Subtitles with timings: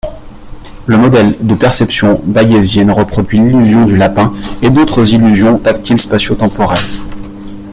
[0.87, 6.79] Le modèle de perception bayésienne reproduit l'illusion du lapin et d'autres illusions tactiles spatio-temporelle.